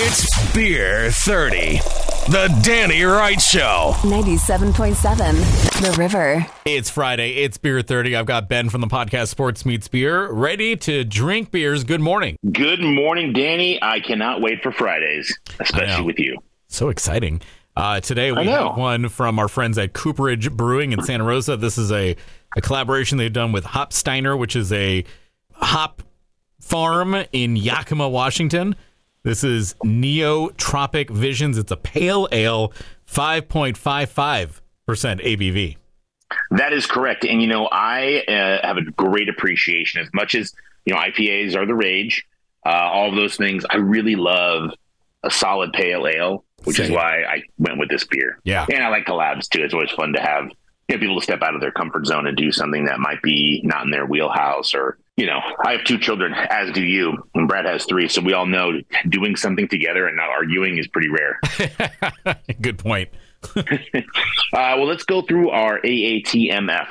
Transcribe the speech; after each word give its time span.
It's 0.00 0.52
Beer 0.54 1.10
30. 1.10 1.78
The 2.30 2.56
Danny 2.62 3.02
Wright 3.02 3.40
Show. 3.40 3.94
97.7 4.02 5.82
The 5.82 5.98
River. 5.98 6.46
It's 6.64 6.88
Friday. 6.88 7.38
It's 7.38 7.58
Beer 7.58 7.82
30. 7.82 8.14
I've 8.14 8.24
got 8.24 8.48
Ben 8.48 8.68
from 8.68 8.80
the 8.80 8.86
podcast 8.86 9.26
Sports 9.26 9.66
Meets 9.66 9.88
Beer 9.88 10.30
ready 10.30 10.76
to 10.76 11.02
drink 11.02 11.50
beers. 11.50 11.82
Good 11.82 12.00
morning. 12.00 12.36
Good 12.52 12.80
morning, 12.80 13.32
Danny. 13.32 13.82
I 13.82 13.98
cannot 13.98 14.40
wait 14.40 14.62
for 14.62 14.70
Fridays, 14.70 15.36
especially 15.58 16.04
with 16.04 16.20
you. 16.20 16.38
So 16.68 16.90
exciting. 16.90 17.40
Uh, 17.74 17.98
today 17.98 18.30
we 18.30 18.46
have 18.46 18.76
one 18.76 19.08
from 19.08 19.40
our 19.40 19.48
friends 19.48 19.78
at 19.78 19.94
Cooperage 19.94 20.48
Brewing 20.52 20.92
in 20.92 21.02
Santa 21.02 21.24
Rosa. 21.24 21.56
This 21.56 21.76
is 21.76 21.90
a, 21.90 22.14
a 22.56 22.60
collaboration 22.60 23.18
they've 23.18 23.32
done 23.32 23.50
with 23.50 23.64
Hopsteiner, 23.64 24.38
which 24.38 24.54
is 24.54 24.72
a 24.72 25.04
hop 25.54 26.04
farm 26.60 27.16
in 27.32 27.56
Yakima, 27.56 28.08
Washington. 28.08 28.76
This 29.28 29.44
is 29.44 29.74
Neotropic 29.84 31.10
Visions. 31.10 31.58
It's 31.58 31.70
a 31.70 31.76
pale 31.76 32.28
ale, 32.32 32.72
5.55% 33.06 34.62
ABV. 34.86 35.76
That 36.52 36.72
is 36.72 36.86
correct. 36.86 37.26
And, 37.26 37.42
you 37.42 37.46
know, 37.46 37.68
I 37.70 38.24
uh, 38.26 38.66
have 38.66 38.78
a 38.78 38.84
great 38.84 39.28
appreciation 39.28 40.00
as 40.00 40.08
much 40.14 40.34
as, 40.34 40.54
you 40.86 40.94
know, 40.94 41.00
IPAs 41.00 41.54
are 41.54 41.66
the 41.66 41.74
rage, 41.74 42.24
uh, 42.64 42.70
all 42.70 43.10
of 43.10 43.16
those 43.16 43.36
things. 43.36 43.66
I 43.68 43.76
really 43.76 44.16
love 44.16 44.70
a 45.22 45.30
solid 45.30 45.74
pale 45.74 46.06
ale, 46.06 46.46
which 46.64 46.80
is 46.80 46.90
why 46.90 47.24
I 47.24 47.42
went 47.58 47.78
with 47.78 47.90
this 47.90 48.04
beer. 48.04 48.38
Yeah. 48.44 48.64
And 48.72 48.82
I 48.82 48.88
like 48.88 49.04
collabs 49.04 49.46
too. 49.50 49.62
It's 49.62 49.74
always 49.74 49.90
fun 49.90 50.14
to 50.14 50.22
have 50.22 50.44
you 50.88 50.96
know, 50.96 51.00
people 51.00 51.20
to 51.20 51.22
step 51.22 51.42
out 51.42 51.54
of 51.54 51.60
their 51.60 51.72
comfort 51.72 52.06
zone 52.06 52.26
and 52.26 52.34
do 52.34 52.50
something 52.50 52.86
that 52.86 52.98
might 52.98 53.20
be 53.20 53.60
not 53.62 53.84
in 53.84 53.90
their 53.90 54.06
wheelhouse 54.06 54.74
or, 54.74 54.96
you 55.18 55.26
know, 55.26 55.40
I 55.64 55.72
have 55.72 55.82
two 55.82 55.98
children, 55.98 56.32
as 56.32 56.70
do 56.72 56.82
you, 56.82 57.28
and 57.34 57.48
Brad 57.48 57.66
has 57.66 57.84
three. 57.86 58.08
So 58.08 58.22
we 58.22 58.34
all 58.34 58.46
know 58.46 58.80
doing 59.08 59.34
something 59.34 59.66
together 59.66 60.06
and 60.06 60.16
not 60.16 60.28
arguing 60.30 60.78
is 60.78 60.86
pretty 60.86 61.08
rare. 61.08 61.40
Good 62.60 62.78
point. 62.78 63.10
Uh, 64.50 64.74
well, 64.78 64.86
let's 64.86 65.04
go 65.04 65.20
through 65.20 65.50
our 65.50 65.78
AATMF, 65.82 66.86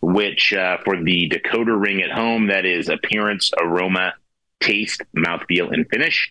which 0.00 0.52
uh, 0.52 0.78
for 0.84 1.00
the 1.00 1.30
decoder 1.30 1.80
ring 1.80 2.02
at 2.02 2.10
home, 2.10 2.48
that 2.48 2.66
is 2.66 2.88
appearance, 2.88 3.52
aroma, 3.62 4.12
taste, 4.58 5.02
mouthfeel, 5.16 5.72
and 5.72 5.88
finish. 5.88 6.28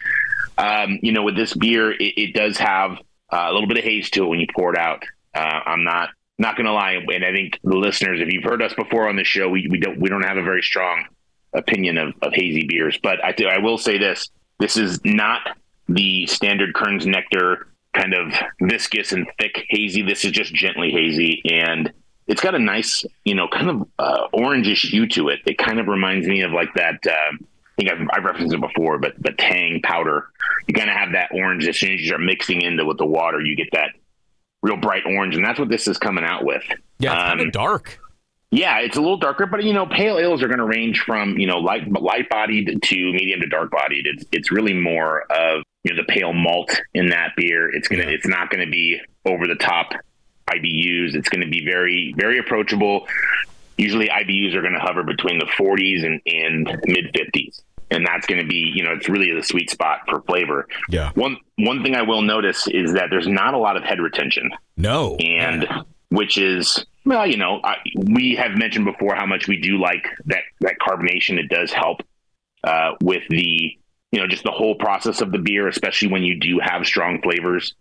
Um, 0.58 1.00
you 1.02 1.14
know, 1.14 1.24
with 1.24 1.38
this 1.38 1.54
beer, 1.54 1.94
it, 1.94 2.14
it 2.18 2.34
does 2.34 2.58
have 2.58 2.98
uh, 3.32 3.48
a 3.48 3.54
little 3.54 3.70
bit 3.70 3.78
of 3.78 3.86
haze 3.86 4.10
to 4.12 4.26
it 4.26 4.28
when 4.28 4.42
you 4.42 4.48
pour 4.54 4.74
it 4.74 4.78
out. 4.78 5.04
Uh, 5.34 5.40
I'm 5.40 5.86
not 5.86 6.10
not 6.38 6.58
going 6.58 6.66
to 6.66 6.74
lie, 6.74 6.98
and 7.08 7.24
I 7.24 7.32
think 7.32 7.58
the 7.64 7.78
listeners, 7.78 8.20
if 8.20 8.34
you've 8.34 8.44
heard 8.44 8.62
us 8.62 8.74
before 8.74 9.08
on 9.08 9.16
the 9.16 9.24
show, 9.24 9.48
we, 9.48 9.70
we 9.72 9.80
don't 9.80 9.98
we 9.98 10.10
don't 10.10 10.24
have 10.24 10.38
a 10.38 10.44
very 10.44 10.62
strong 10.62 11.06
opinion 11.56 11.98
of, 11.98 12.14
of 12.22 12.34
hazy 12.34 12.66
beers. 12.68 12.98
But 13.02 13.24
I, 13.24 13.32
do, 13.32 13.48
I 13.48 13.58
will 13.60 13.78
say 13.78 13.98
this: 13.98 14.30
this 14.60 14.78
is 14.78 15.00
not 15.04 15.42
the 15.88 16.26
standard 16.28 16.74
Kern's 16.74 17.06
Nectar 17.06 17.68
kind 17.94 18.14
of 18.14 18.34
viscous 18.62 19.12
and 19.14 19.26
thick 19.40 19.64
hazy. 19.70 20.02
This 20.02 20.26
is 20.26 20.32
just 20.32 20.54
gently 20.54 20.92
hazy, 20.92 21.42
and 21.50 21.92
it's 22.28 22.42
got 22.42 22.56
a 22.56 22.60
nice, 22.60 23.06
you 23.24 23.36
know, 23.36 23.48
kind 23.48 23.70
of 23.70 23.88
uh, 24.00 24.28
orangish 24.34 24.90
hue 24.90 25.08
to 25.10 25.30
it. 25.30 25.40
It 25.46 25.58
kind 25.58 25.80
of 25.80 25.88
reminds 25.88 26.28
me 26.28 26.42
of 26.42 26.52
like 26.52 26.74
that. 26.76 26.96
Uh, 27.08 27.12
I 27.12 27.38
think 27.78 27.92
I've, 27.92 28.08
I've 28.14 28.24
referenced 28.24 28.54
it 28.54 28.62
before, 28.62 28.98
but 29.00 29.14
the 29.20 29.32
Tang 29.34 29.82
powder. 29.84 30.28
You 30.68 30.74
kind 30.74 30.90
of 30.90 30.96
have 30.96 31.12
that 31.12 31.30
orange 31.34 31.68
as 31.68 31.78
soon 31.78 31.92
as 31.92 32.00
you 32.02 32.08
start 32.08 32.22
mixing 32.22 32.62
into 32.62 32.86
with 32.86 32.98
the 32.98 33.06
water. 33.06 33.40
You 33.42 33.56
get 33.56 33.68
that 33.74 33.90
real 34.64 34.78
bright 34.78 35.04
orange, 35.06 35.36
and 35.36 35.46
that's 35.46 35.60
what 35.60 35.70
this 35.70 35.88
is 35.88 35.98
coming 35.98 36.24
out 36.24 36.44
with. 36.44 36.64
Yeah, 37.00 37.14
it's 37.14 37.24
kind 37.24 37.42
Um, 37.42 37.48
of 37.48 37.52
dark. 37.54 38.00
Yeah, 38.52 38.80
it's 38.80 38.96
a 38.98 39.02
little 39.02 39.18
darker, 39.18 39.46
but 39.46 39.64
you 39.64 39.74
know, 39.74 39.86
pale 39.86 40.18
ales 40.18 40.42
are 40.44 40.48
going 40.48 40.60
to 40.60 40.66
range 40.66 41.02
from 41.02 41.38
you 41.38 41.48
know 41.48 41.58
light 41.60 41.92
light 41.92 42.30
bodied 42.30 42.82
to 42.84 42.96
medium 43.14 43.42
to 43.42 43.48
dark 43.48 43.72
bodied. 43.72 44.06
It's 44.08 44.24
it's 44.32 44.52
really 44.52 44.74
more 44.74 45.22
of 45.32 45.64
you 45.84 45.94
know 45.94 46.02
the 46.02 46.12
pale 46.12 46.34
malt 46.34 46.80
in 46.94 47.08
that 47.10 47.32
beer. 47.36 47.70
It's 47.74 47.88
gonna 47.88 48.04
Yeah. 48.04 48.10
it's 48.10 48.28
not 48.28 48.50
going 48.50 48.66
to 48.66 48.70
be 48.72 49.00
over 49.26 49.48
the 49.48 49.56
top 49.56 49.92
IBUs. 50.48 51.16
It's 51.16 51.30
going 51.30 51.42
to 51.44 51.50
be 51.50 51.66
very 51.66 52.14
very 52.18 52.38
approachable. 52.40 53.08
Usually 53.78 54.08
IBUs 54.08 54.54
are 54.56 54.62
going 54.62 54.74
to 54.74 54.80
hover 54.80 55.04
between 55.04 55.38
the 55.40 55.46
40s 55.46 56.06
and, 56.06 56.22
and 56.26 56.66
mid 56.86 57.14
50s, 57.14 57.62
and 57.92 58.06
that's 58.08 58.26
going 58.26 58.40
to 58.42 58.48
be 58.48 58.72
you 58.74 58.84
know 58.84 58.94
it's 58.94 59.10
really 59.10 59.34
the 59.34 59.44
sweet 59.44 59.70
spot 59.70 60.02
for 60.08 60.22
flavor. 60.22 60.68
Yeah. 60.90 61.12
One 61.16 61.38
one 61.58 61.84
thing 61.84 61.96
I 61.96 62.04
will 62.04 62.22
notice 62.22 62.68
is 62.68 62.94
that 62.94 63.10
there's 63.10 63.28
not 63.28 63.54
a 63.54 63.58
lot 63.58 63.76
of 63.76 63.84
head 63.84 64.00
retention 64.00 64.52
No. 64.78 65.16
and 65.18 65.64
Yeah. 65.64 65.82
which 66.10 66.38
is 66.38 66.86
well, 67.06 67.28
you 67.28 67.38
know, 67.38 67.60
I, 67.64 67.78
we 67.96 68.36
have 68.36 68.58
mentioned 68.58 68.86
before 68.86 69.16
how 69.16 69.26
much 69.26 69.48
we 69.48 69.58
do 69.58 69.80
like 69.80 70.08
that 70.26 70.44
that 70.62 70.76
carbonation. 70.80 71.40
It 71.40 71.50
does 71.50 71.72
help 71.72 72.02
uh, 72.64 72.94
with 73.02 73.24
the 73.30 73.78
you 74.12 74.20
know 74.20 74.28
just 74.28 74.44
the 74.44 74.52
whole 74.52 74.76
process 74.76 75.22
of 75.22 75.32
the 75.32 75.38
beer, 75.38 75.68
especially 75.68 76.10
when 76.10 76.24
you 76.24 76.40
do 76.40 76.60
have 76.62 76.86
strong 76.86 77.22
flavors. 77.22 77.76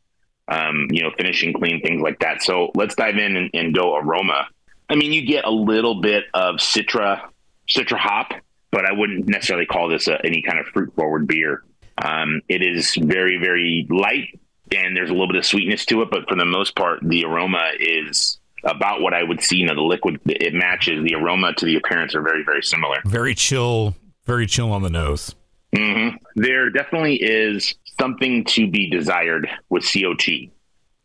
Um, 0.46 0.88
you 0.90 1.02
know, 1.02 1.10
finishing 1.16 1.54
clean 1.54 1.80
things 1.80 2.02
like 2.02 2.18
that. 2.18 2.42
So 2.42 2.70
let's 2.74 2.94
dive 2.94 3.16
in 3.16 3.34
and, 3.34 3.50
and 3.54 3.74
go 3.74 3.96
aroma. 3.96 4.46
I 4.90 4.94
mean, 4.94 5.10
you 5.10 5.26
get 5.26 5.46
a 5.46 5.50
little 5.50 6.02
bit 6.02 6.24
of 6.34 6.56
citra 6.56 7.22
citra 7.66 7.96
hop, 7.96 8.34
but 8.70 8.84
I 8.84 8.92
wouldn't 8.92 9.26
necessarily 9.26 9.64
call 9.64 9.88
this 9.88 10.06
a, 10.06 10.18
any 10.22 10.42
kind 10.42 10.58
of 10.58 10.66
fruit 10.66 10.94
forward 10.94 11.26
beer. 11.26 11.64
Um, 11.96 12.42
it 12.46 12.60
is 12.60 12.94
very 12.94 13.38
very 13.38 13.86
light 13.88 14.38
and 14.74 14.96
there's 14.96 15.10
a 15.10 15.12
little 15.12 15.28
bit 15.28 15.36
of 15.36 15.46
sweetness 15.46 15.86
to 15.86 16.02
it, 16.02 16.10
but 16.10 16.28
for 16.28 16.36
the 16.36 16.44
most 16.44 16.74
part, 16.74 17.00
the 17.02 17.24
aroma 17.24 17.70
is 17.78 18.38
about 18.64 19.00
what 19.00 19.14
I 19.14 19.22
would 19.22 19.40
see. 19.42 19.56
You 19.56 19.66
know, 19.66 19.74
the 19.74 19.82
liquid 19.82 20.20
it 20.26 20.54
matches 20.54 21.02
the 21.04 21.14
aroma 21.14 21.54
to 21.54 21.66
the 21.66 21.76
appearance 21.76 22.14
are 22.14 22.22
very 22.22 22.44
very 22.44 22.62
similar. 22.62 22.96
very 23.04 23.34
chill, 23.34 23.94
very 24.24 24.46
chill 24.46 24.72
on 24.72 24.82
the 24.82 24.90
nose. 24.90 25.34
hmm 25.76 26.08
There 26.36 26.70
definitely 26.70 27.16
is 27.16 27.74
something 27.98 28.44
to 28.44 28.70
be 28.70 28.88
desired 28.90 29.48
with 29.68 29.82
CO2. 29.84 30.50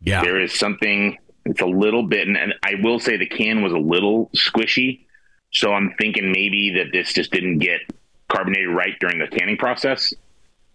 Yeah. 0.02 0.22
There 0.22 0.40
is 0.40 0.52
something. 0.54 1.18
It's 1.46 1.60
a 1.62 1.66
little 1.66 2.02
bit, 2.02 2.28
and, 2.28 2.36
and 2.36 2.54
I 2.62 2.74
will 2.82 3.00
say 3.00 3.16
the 3.16 3.26
can 3.26 3.62
was 3.62 3.72
a 3.72 3.78
little 3.78 4.30
squishy. 4.34 5.06
So 5.52 5.72
I'm 5.72 5.94
thinking 5.98 6.30
maybe 6.32 6.74
that 6.76 6.92
this 6.92 7.12
just 7.12 7.32
didn't 7.32 7.58
get 7.58 7.80
carbonated 8.28 8.68
right 8.68 8.94
during 9.00 9.18
the 9.18 9.26
canning 9.26 9.56
process. 9.56 10.14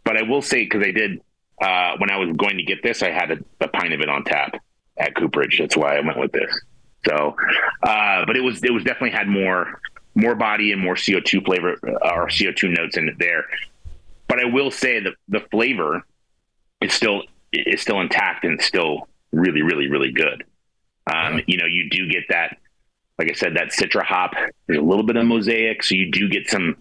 But 0.04 0.18
I 0.18 0.24
will 0.24 0.42
say 0.42 0.64
because 0.66 0.84
I 0.84 0.92
did 0.92 1.22
uh, 1.62 1.96
when 1.98 2.12
I 2.12 2.18
was 2.18 2.36
going 2.36 2.58
to 2.58 2.64
get 2.64 2.84
this, 2.84 3.02
I 3.02 3.12
had 3.12 3.32
a, 3.32 3.38
a 3.62 3.68
pint 3.70 3.94
of 3.94 4.02
it 4.02 4.10
on 4.10 4.24
tap 4.26 4.56
at 4.98 5.16
Cooperage. 5.16 5.58
That's 5.60 5.78
why 5.78 5.96
I 5.98 6.02
went 6.02 6.20
with 6.20 6.32
this. 6.32 6.52
So, 7.08 7.36
uh, 7.84 8.26
but 8.26 8.36
it 8.36 8.42
was 8.42 8.64
it 8.64 8.72
was 8.74 8.84
definitely 8.84 9.12
had 9.12 9.28
more 9.28 9.80
more 10.16 10.36
body 10.36 10.72
and 10.72 10.82
more 10.82 10.96
CO2 10.96 11.46
flavor 11.46 11.78
uh, 11.84 12.16
or 12.16 12.28
CO2 12.28 12.76
notes 12.76 12.98
in 12.98 13.10
it 13.10 13.16
there. 13.20 13.46
But 14.28 14.40
I 14.40 14.46
will 14.46 14.72
say 14.72 15.00
that 15.02 15.14
the 15.28 15.42
flavor 15.52 16.04
is 16.82 16.94
still 16.94 17.24
is 17.52 17.82
still 17.82 18.00
intact 18.02 18.44
and 18.44 18.62
still 18.62 19.08
really 19.32 19.62
really 19.62 19.88
really 19.88 20.12
good. 20.12 20.44
Um, 21.14 21.42
You 21.46 21.58
know, 21.58 21.66
you 21.66 21.90
do 21.90 22.10
get 22.10 22.24
that, 22.30 22.58
like 23.20 23.30
I 23.30 23.34
said, 23.34 23.56
that 23.56 23.68
citra 23.68 24.04
hop. 24.04 24.34
There's 24.68 24.80
a 24.80 24.82
little 24.82 25.06
bit 25.06 25.18
of 25.18 25.26
mosaic, 25.26 25.84
so 25.84 25.96
you 25.96 26.12
do 26.12 26.28
get 26.30 26.50
some 26.50 26.78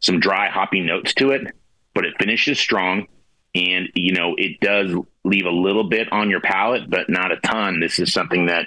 some 0.00 0.20
dry 0.20 0.48
hoppy 0.50 0.80
notes 0.80 1.14
to 1.14 1.30
it, 1.30 1.54
but 1.94 2.04
it 2.04 2.14
finishes 2.18 2.58
strong, 2.58 3.06
and 3.54 3.88
you 3.94 4.12
know 4.12 4.34
it 4.36 4.60
does 4.60 4.92
leave 5.24 5.46
a 5.46 5.50
little 5.50 5.88
bit 5.88 6.12
on 6.12 6.28
your 6.30 6.40
palate, 6.40 6.90
but 6.90 7.08
not 7.08 7.32
a 7.32 7.36
ton. 7.38 7.80
This 7.80 7.98
is 7.98 8.12
something 8.12 8.46
that 8.46 8.66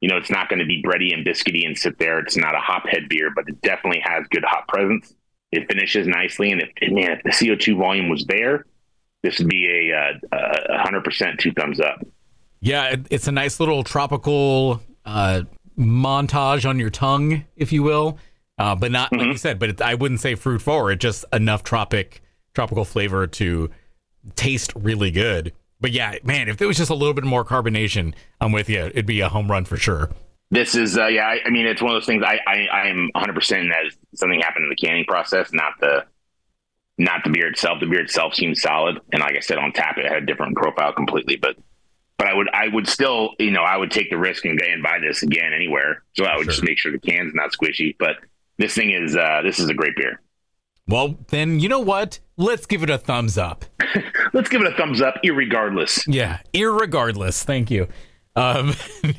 you 0.00 0.08
know 0.08 0.16
it's 0.16 0.30
not 0.30 0.48
going 0.48 0.60
to 0.60 0.66
be 0.66 0.82
bready 0.82 1.12
and 1.12 1.26
biscuity 1.26 1.66
and 1.66 1.76
sit 1.76 1.98
there. 1.98 2.18
It's 2.18 2.36
not 2.36 2.54
a 2.54 2.58
hop 2.58 2.86
head 2.88 3.08
beer, 3.08 3.30
but 3.34 3.48
it 3.48 3.60
definitely 3.62 4.02
has 4.04 4.26
good 4.30 4.44
hop 4.46 4.68
presence. 4.68 5.14
It 5.50 5.66
finishes 5.70 6.06
nicely, 6.06 6.52
and 6.52 6.62
if 6.62 6.92
man, 6.92 7.12
if 7.12 7.22
the 7.22 7.46
CO 7.46 7.54
two 7.54 7.76
volume 7.76 8.08
was 8.08 8.24
there, 8.26 8.66
this 9.22 9.38
would 9.38 9.48
be 9.48 9.90
a 9.90 9.96
uh, 9.96 10.52
a 10.70 10.78
hundred 10.78 11.04
percent 11.04 11.40
two 11.40 11.52
thumbs 11.52 11.80
up. 11.80 12.04
Yeah, 12.60 12.90
it, 12.90 13.06
it's 13.10 13.28
a 13.28 13.32
nice 13.32 13.60
little 13.60 13.84
tropical 13.84 14.80
uh, 15.04 15.42
montage 15.78 16.68
on 16.68 16.78
your 16.78 16.90
tongue, 16.90 17.44
if 17.56 17.72
you 17.72 17.82
will. 17.82 18.18
Uh, 18.58 18.74
but 18.74 18.90
not 18.90 19.12
like 19.12 19.26
you 19.26 19.36
said. 19.36 19.58
But 19.58 19.68
it, 19.70 19.80
I 19.80 19.94
wouldn't 19.94 20.20
say 20.20 20.34
fruit 20.34 20.60
forward. 20.60 21.00
Just 21.00 21.24
enough 21.32 21.62
tropic 21.62 22.22
tropical 22.54 22.84
flavor 22.84 23.26
to 23.26 23.70
taste 24.34 24.72
really 24.74 25.10
good. 25.10 25.52
But 25.80 25.92
yeah, 25.92 26.14
man, 26.24 26.48
if 26.48 26.56
there 26.56 26.66
was 26.68 26.76
just 26.76 26.90
a 26.90 26.94
little 26.94 27.14
bit 27.14 27.24
more 27.24 27.44
carbonation, 27.44 28.14
I'm 28.40 28.52
with 28.52 28.68
you. 28.68 28.80
It'd 28.86 29.06
be 29.06 29.20
a 29.20 29.28
home 29.28 29.50
run 29.50 29.64
for 29.64 29.76
sure. 29.76 30.10
This 30.50 30.74
is, 30.74 30.96
uh, 30.98 31.06
yeah, 31.08 31.26
I, 31.26 31.40
I 31.46 31.50
mean, 31.50 31.66
it's 31.66 31.82
one 31.82 31.94
of 31.94 32.00
those 32.00 32.06
things. 32.06 32.24
I, 32.26 32.40
I, 32.46 32.66
I 32.72 32.86
am 32.88 33.10
100 33.12 33.34
percent 33.34 33.68
that 33.68 33.92
something 34.16 34.40
happened 34.40 34.64
in 34.64 34.70
the 34.70 34.76
canning 34.76 35.04
process, 35.04 35.52
not 35.52 35.74
the, 35.80 36.04
not 36.96 37.22
the 37.22 37.30
beer 37.30 37.48
itself. 37.48 37.78
The 37.80 37.86
beer 37.86 38.00
itself 38.00 38.34
seems 38.34 38.60
solid, 38.62 38.98
and 39.12 39.20
like 39.20 39.36
I 39.36 39.40
said, 39.40 39.58
on 39.58 39.72
tap, 39.72 39.98
it 39.98 40.06
had 40.06 40.22
a 40.22 40.26
different 40.26 40.56
profile 40.56 40.92
completely. 40.92 41.36
But, 41.36 41.56
but 42.16 42.26
I 42.26 42.34
would, 42.34 42.48
I 42.52 42.66
would 42.68 42.88
still, 42.88 43.34
you 43.38 43.50
know, 43.52 43.62
I 43.62 43.76
would 43.76 43.90
take 43.92 44.10
the 44.10 44.18
risk 44.18 44.46
and, 44.46 44.60
and 44.60 44.82
buy 44.82 44.98
this 45.00 45.22
again 45.22 45.52
anywhere. 45.54 46.02
So 46.16 46.24
I 46.24 46.36
would 46.36 46.44
Sure. 46.44 46.52
just 46.52 46.64
make 46.64 46.78
sure 46.78 46.90
the 46.92 46.98
can's 46.98 47.34
not 47.34 47.52
squishy. 47.52 47.94
But 47.98 48.16
this 48.56 48.74
thing 48.74 48.90
is, 48.90 49.16
uh, 49.16 49.42
this 49.44 49.58
is 49.60 49.68
a 49.68 49.74
great 49.74 49.94
beer. 49.96 50.20
Well, 50.88 51.18
then 51.28 51.60
you 51.60 51.68
know 51.68 51.80
what? 51.80 52.18
Let's 52.38 52.64
give 52.64 52.82
it 52.82 52.88
a 52.90 52.96
thumbs 52.98 53.36
up. 53.36 53.66
Let's 54.32 54.48
give 54.48 54.60
it 54.60 54.72
a 54.72 54.76
thumbs 54.76 55.00
up, 55.00 55.16
irregardless. 55.24 56.02
Yeah, 56.06 56.40
irregardless. 56.52 57.44
Thank 57.44 57.70
you. 57.70 57.88
Um, 58.36 58.72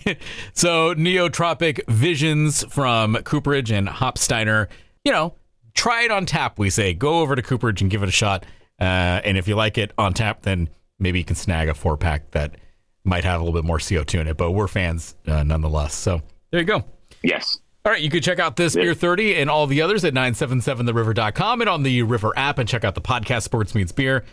so, 0.53 0.95
Neotropic 0.95 1.85
Visions 1.87 2.63
from 2.69 3.15
Cooperage 3.23 3.71
and 3.71 3.87
Hopsteiner. 3.87 4.67
You 5.03 5.11
know, 5.11 5.35
try 5.73 6.03
it 6.03 6.11
on 6.11 6.25
tap, 6.25 6.59
we 6.59 6.69
say. 6.69 6.93
Go 6.93 7.19
over 7.19 7.35
to 7.35 7.41
Cooperage 7.41 7.81
and 7.81 7.91
give 7.91 8.03
it 8.03 8.09
a 8.09 8.13
shot. 8.13 8.45
Uh, 8.79 9.19
and 9.23 9.37
if 9.37 9.47
you 9.47 9.55
like 9.55 9.77
it 9.77 9.91
on 9.97 10.13
tap, 10.13 10.43
then 10.43 10.69
maybe 10.99 11.19
you 11.19 11.25
can 11.25 11.35
snag 11.35 11.67
a 11.67 11.73
four 11.73 11.97
pack 11.97 12.31
that 12.31 12.55
might 13.03 13.23
have 13.23 13.41
a 13.41 13.43
little 13.43 13.59
bit 13.59 13.65
more 13.65 13.77
CO2 13.77 14.21
in 14.21 14.27
it. 14.27 14.37
But 14.37 14.51
we're 14.51 14.67
fans 14.67 15.15
uh, 15.27 15.43
nonetheless. 15.43 15.95
So 15.95 16.21
there 16.51 16.61
you 16.61 16.65
go. 16.65 16.83
Yes. 17.23 17.59
All 17.85 17.91
right, 17.93 18.01
you 18.01 18.09
can 18.09 18.21
check 18.21 18.39
out 18.39 18.55
this 18.57 18.75
Beer 18.75 18.93
30 18.93 19.35
and 19.37 19.49
all 19.49 19.65
the 19.65 19.81
others 19.81 20.03
at 20.03 20.13
977theriver.com 20.13 21.61
and 21.61 21.69
on 21.69 21.83
the 21.83 22.03
River 22.03 22.33
app 22.35 22.59
and 22.59 22.67
check 22.67 22.83
out 22.83 22.93
the 22.93 23.01
podcast 23.01 23.43
Sports 23.43 23.73
Meets 23.73 23.93
Beer. 23.93 24.25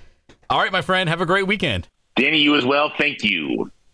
All 0.49 0.61
right, 0.61 0.71
my 0.73 0.83
friend, 0.83 1.09
have 1.09 1.21
a 1.21 1.27
great 1.27 1.47
weekend. 1.47 1.89
Danny, 2.15 2.39
you 2.39 2.57
as 2.57 2.65
well. 2.65 2.93
Thank 2.97 3.25
you. 3.25 3.71